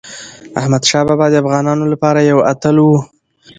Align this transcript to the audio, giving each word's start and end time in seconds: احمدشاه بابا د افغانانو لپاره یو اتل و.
احمدشاه 0.59 1.03
بابا 1.09 1.25
د 1.31 1.35
افغانانو 1.43 1.83
لپاره 1.93 2.19
یو 2.31 2.39
اتل 2.51 2.75
و. 2.81 2.87